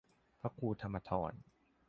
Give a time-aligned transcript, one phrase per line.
[0.41, 1.33] พระครูธรรมธร